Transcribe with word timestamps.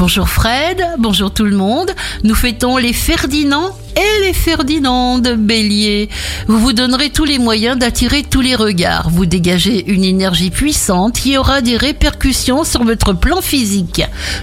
Bonjour 0.00 0.30
Fred, 0.30 0.82
bonjour 0.98 1.30
tout 1.30 1.44
le 1.44 1.54
monde. 1.54 1.90
Nous 2.24 2.34
fêtons 2.34 2.78
les 2.78 2.94
Ferdinand 2.94 3.76
et 3.96 4.24
les 4.24 4.32
Ferdinandes, 4.32 5.36
Bélier. 5.36 6.08
Vous 6.46 6.58
vous 6.58 6.72
donnerez 6.72 7.10
tous 7.10 7.26
les 7.26 7.38
moyens 7.38 7.76
d'attirer 7.76 8.22
tous 8.22 8.40
les 8.40 8.54
regards. 8.54 9.10
Vous 9.10 9.26
dégagez 9.26 9.84
une 9.92 10.04
énergie 10.04 10.48
puissante 10.48 11.20
qui 11.20 11.36
aura 11.36 11.60
des 11.60 11.76
répercussions 11.76 12.64
sur 12.64 12.82
votre 12.82 13.12
plan 13.12 13.42
physique. 13.42 14.02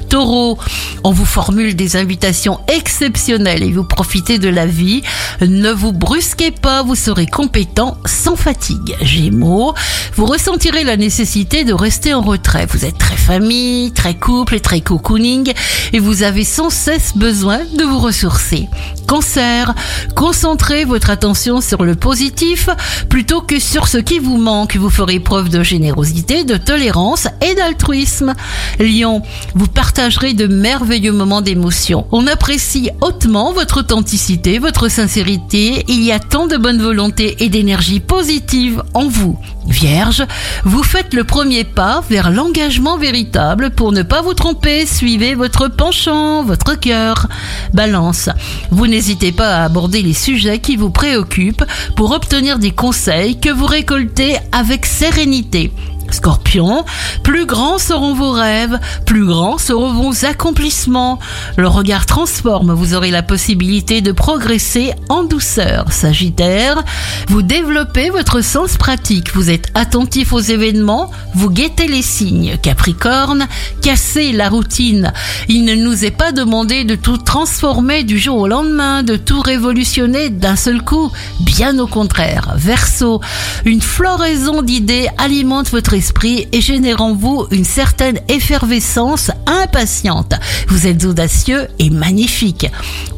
Taureau, 0.10 0.60
on 1.04 1.12
vous 1.12 1.26
formule 1.26 1.76
des 1.76 1.96
invitations 1.96 2.60
exceptionnelles 2.68 3.64
et 3.64 3.72
vous 3.72 3.84
profitez 3.84 4.40
de 4.40 4.50
la 4.50 4.66
vie. 4.66 5.02
Ne 5.42 5.72
vous 5.72 5.94
brusquez 5.94 6.52
pas, 6.52 6.84
vous 6.84 6.96
serez 6.96 7.28
compétent 7.28 7.98
sans 8.06 8.36
fatigue. 8.36 8.96
Gémeaux, 9.02 9.74
vous 10.16 10.26
ressentirez 10.26 10.84
la 10.84 10.98
nécessité 10.98 11.64
de 11.64 11.74
rester 11.74 12.14
en 12.14 12.22
retrait. 12.22 12.66
Vous 12.66 12.86
êtes 12.86 12.98
très 12.98 13.16
famille, 13.16 13.92
très 13.92 14.16
couple 14.16 14.56
et 14.56 14.60
très 14.60 14.82
cocooning 14.82 15.54
et 15.94 16.00
vous 16.00 16.24
avez 16.24 16.44
sans 16.44 16.70
cesse 16.70 17.16
besoin 17.16 17.60
de 17.78 17.84
vous 17.84 18.00
ressourcer. 18.00 18.68
Cancer, 19.08 19.74
concentrez 20.16 20.84
votre 20.84 21.10
attention 21.10 21.62
sur 21.62 21.84
le 21.86 21.96
positif 21.96 22.70
plutôt 23.10 23.42
que 23.42 23.60
sur 23.60 23.88
ce 23.88 23.98
qui 23.98 24.20
vous 24.20 24.38
manque. 24.38 24.76
Vous 24.76 24.90
ferez 24.90 25.20
preuve 25.20 25.50
de 25.50 25.64
générosité, 25.64 26.44
de 26.44 26.58
tolérance 26.58 27.28
et 27.42 27.56
d'altruisme. 27.56 28.34
Lion, 28.80 29.22
vous 29.56 29.68
partagerez 29.68 30.34
de 30.34 30.48
merveilleux 30.48 30.87
moments 31.12 31.42
d'émotion. 31.42 32.06
On 32.12 32.28
apprécie 32.28 32.90
hautement 33.02 33.52
votre 33.54 33.82
authenticité, 33.82 34.60
votre 34.60 34.90
sincérité. 34.90 35.84
Il 35.88 36.04
y 36.04 36.12
a 36.12 36.20
tant 36.20 36.48
de 36.48 36.58
bonne 36.58 36.82
volonté 36.82 37.44
et 37.44 37.50
d'énergie 37.50 38.00
positive 38.00 38.84
en 38.94 39.08
vous. 39.08 39.38
Vierge, 39.68 40.24
vous 40.64 40.84
faites 40.84 41.14
le 41.14 41.26
premier 41.26 41.66
pas 41.66 42.02
vers 42.10 42.32
l'engagement 42.32 42.98
véritable 42.98 43.72
pour 43.72 43.92
ne 43.92 44.02
pas 44.02 44.22
vous 44.22 44.34
tromper. 44.34 44.86
Suivez 44.86 45.36
votre 45.36 45.68
penchant, 45.68 46.44
votre 46.44 46.80
cœur. 46.80 47.28
Balance, 47.74 48.30
vous 48.72 48.88
n'hésitez 48.88 49.32
pas 49.32 49.58
à 49.58 49.66
aborder 49.66 50.02
les 50.02 50.14
sujets 50.14 50.60
qui 50.60 50.78
vous 50.78 50.90
préoccupent 50.90 51.66
pour 51.96 52.12
obtenir 52.12 52.60
des 52.60 52.72
conseils 52.72 53.40
que 53.40 53.50
vous 53.50 53.66
récoltez 53.66 54.38
avec 54.52 54.86
sérénité. 54.86 55.72
Scorpion, 56.14 56.86
plus 57.24 57.46
grands 57.46 57.78
seront 57.78 58.14
vos 58.14 58.32
rêves, 58.32 58.80
plus 59.06 59.26
grands 59.26 59.58
seront 59.58 59.94
vos 59.94 60.26
accomplissements. 60.26 61.20
Le 61.58 61.68
regard 61.68 62.06
transforme, 62.06 62.74
vous 62.74 62.94
aurez 62.94 63.12
la 63.12 63.24
possibilité 63.24 64.02
de 64.02 64.12
progresser 64.12 64.94
en 65.10 65.24
douceur. 65.24 65.92
Sagittaire, 65.92 66.84
vous 67.28 67.42
développez 67.42 68.10
votre 68.10 68.42
sens 68.42 68.78
pratique, 68.78 69.34
vous 69.34 69.50
êtes 69.50 69.68
attentif 69.74 70.34
aux 70.34 70.40
événements, 70.40 71.12
vous 71.34 71.50
guettez 71.50 71.88
les 71.88 72.02
signes. 72.02 72.58
Capricorne, 72.62 73.48
cassez 73.82 74.32
la 74.32 74.50
routine. 74.50 75.14
Il 75.48 75.66
ne 75.66 75.76
nous 75.76 76.06
est 76.06 76.12
pas 76.12 76.32
demandé 76.32 76.84
de 76.84 76.96
tout 76.96 77.18
transformer 77.18 78.04
du 78.04 78.18
jour 78.18 78.38
au 78.38 78.48
lendemain, 78.48 79.04
de 79.04 79.16
tout 79.16 79.42
révolutionner 79.42 80.30
d'un 80.30 80.56
seul 80.56 80.82
coup. 80.82 81.12
Bien 81.42 81.78
au 81.80 81.88
contraire. 81.88 82.54
Verseau, 82.56 83.22
une 83.66 83.82
floraison 83.82 84.62
d'idées 84.62 85.08
alimente 85.18 85.70
votre 85.70 85.94
esprit 85.98 86.48
et 86.52 86.62
génère 86.62 87.02
en 87.02 87.14
vous 87.14 87.48
une 87.52 87.66
certaine 87.66 88.20
effervescence 88.30 89.32
impatiente. 89.46 90.34
Vous 90.68 90.88
êtes 90.88 91.04
audacieux 91.04 91.68
et 91.80 91.90
magnifique. 91.90 92.68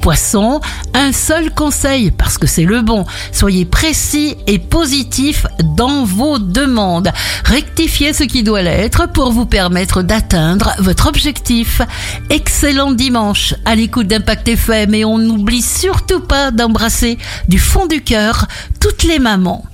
Poisson, 0.01 0.61
un 0.93 1.11
seul 1.11 1.53
conseil 1.53 2.11
parce 2.11 2.37
que 2.37 2.47
c'est 2.47 2.63
le 2.63 2.81
bon. 2.81 3.05
Soyez 3.31 3.65
précis 3.65 4.35
et 4.47 4.59
positif 4.59 5.45
dans 5.75 6.05
vos 6.05 6.39
demandes. 6.39 7.11
Rectifiez 7.43 8.13
ce 8.13 8.23
qui 8.23 8.43
doit 8.43 8.61
l'être 8.61 9.11
pour 9.11 9.31
vous 9.31 9.45
permettre 9.45 10.01
d'atteindre 10.01 10.73
votre 10.79 11.07
objectif. 11.07 11.81
Excellent 12.29 12.91
dimanche 12.91 13.53
à 13.65 13.75
l'écoute 13.75 14.07
d'Impact 14.07 14.47
FM 14.47 14.93
et 14.93 15.05
on 15.05 15.17
n'oublie 15.17 15.61
surtout 15.61 16.21
pas 16.21 16.51
d'embrasser 16.51 17.17
du 17.47 17.59
fond 17.59 17.85
du 17.85 18.01
cœur 18.01 18.47
toutes 18.79 19.03
les 19.03 19.19
mamans. 19.19 19.68